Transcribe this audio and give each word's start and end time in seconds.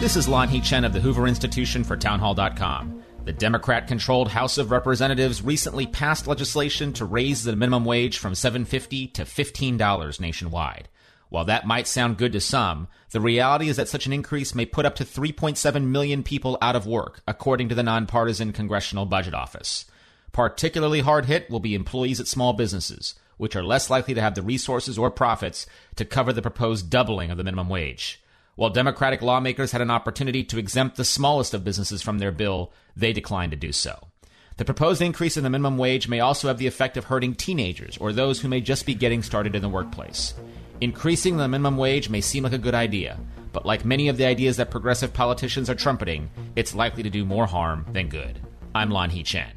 This 0.00 0.14
is 0.14 0.28
Lanhee 0.28 0.62
Chen 0.62 0.84
of 0.84 0.92
the 0.92 1.00
Hoover 1.00 1.26
Institution 1.26 1.82
for 1.82 1.96
Townhall.com. 1.96 3.02
The 3.24 3.32
Democrat 3.32 3.88
controlled 3.88 4.28
House 4.28 4.56
of 4.56 4.70
Representatives 4.70 5.42
recently 5.42 5.88
passed 5.88 6.28
legislation 6.28 6.92
to 6.92 7.04
raise 7.04 7.42
the 7.42 7.56
minimum 7.56 7.84
wage 7.84 8.18
from 8.18 8.34
$7.50 8.34 9.12
to 9.14 9.24
$15 9.24 10.20
nationwide. 10.20 10.88
While 11.30 11.46
that 11.46 11.66
might 11.66 11.88
sound 11.88 12.16
good 12.16 12.30
to 12.34 12.40
some, 12.40 12.86
the 13.10 13.20
reality 13.20 13.68
is 13.68 13.76
that 13.76 13.88
such 13.88 14.06
an 14.06 14.12
increase 14.12 14.54
may 14.54 14.66
put 14.66 14.86
up 14.86 14.94
to 14.94 15.04
3.7 15.04 15.84
million 15.86 16.22
people 16.22 16.56
out 16.62 16.76
of 16.76 16.86
work, 16.86 17.20
according 17.26 17.68
to 17.70 17.74
the 17.74 17.82
nonpartisan 17.82 18.52
Congressional 18.52 19.04
Budget 19.04 19.34
Office. 19.34 19.84
Particularly 20.30 21.00
hard 21.00 21.24
hit 21.24 21.50
will 21.50 21.58
be 21.58 21.74
employees 21.74 22.20
at 22.20 22.28
small 22.28 22.52
businesses, 22.52 23.16
which 23.36 23.56
are 23.56 23.64
less 23.64 23.90
likely 23.90 24.14
to 24.14 24.22
have 24.22 24.36
the 24.36 24.42
resources 24.42 24.96
or 24.96 25.10
profits 25.10 25.66
to 25.96 26.04
cover 26.04 26.32
the 26.32 26.40
proposed 26.40 26.88
doubling 26.88 27.32
of 27.32 27.36
the 27.36 27.42
minimum 27.42 27.68
wage. 27.68 28.22
While 28.58 28.70
Democratic 28.70 29.22
lawmakers 29.22 29.70
had 29.70 29.82
an 29.82 29.90
opportunity 29.92 30.42
to 30.42 30.58
exempt 30.58 30.96
the 30.96 31.04
smallest 31.04 31.54
of 31.54 31.62
businesses 31.62 32.02
from 32.02 32.18
their 32.18 32.32
bill, 32.32 32.72
they 32.96 33.12
declined 33.12 33.52
to 33.52 33.56
do 33.56 33.70
so. 33.70 34.08
The 34.56 34.64
proposed 34.64 35.00
increase 35.00 35.36
in 35.36 35.44
the 35.44 35.48
minimum 35.48 35.78
wage 35.78 36.08
may 36.08 36.18
also 36.18 36.48
have 36.48 36.58
the 36.58 36.66
effect 36.66 36.96
of 36.96 37.04
hurting 37.04 37.36
teenagers 37.36 37.96
or 37.98 38.12
those 38.12 38.40
who 38.40 38.48
may 38.48 38.60
just 38.60 38.84
be 38.84 38.94
getting 38.94 39.22
started 39.22 39.54
in 39.54 39.62
the 39.62 39.68
workplace. 39.68 40.34
Increasing 40.80 41.36
the 41.36 41.46
minimum 41.46 41.76
wage 41.76 42.10
may 42.10 42.20
seem 42.20 42.42
like 42.42 42.52
a 42.52 42.58
good 42.58 42.74
idea, 42.74 43.20
but 43.52 43.64
like 43.64 43.84
many 43.84 44.08
of 44.08 44.16
the 44.16 44.26
ideas 44.26 44.56
that 44.56 44.72
progressive 44.72 45.14
politicians 45.14 45.70
are 45.70 45.76
trumpeting, 45.76 46.28
it's 46.56 46.74
likely 46.74 47.04
to 47.04 47.10
do 47.10 47.24
more 47.24 47.46
harm 47.46 47.86
than 47.92 48.08
good. 48.08 48.40
I'm 48.74 48.90
Lanhee 48.90 49.24
Chen. 49.24 49.52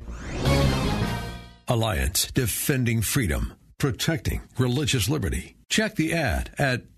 Alliance 1.67 2.29
Defending 2.33 3.01
Freedom, 3.01 3.55
Protecting 3.79 4.43
Religious 4.59 5.09
Liberty. 5.09 5.55
Check 5.69 5.95
the 5.95 6.13
ad 6.13 6.53
at 6.59 6.97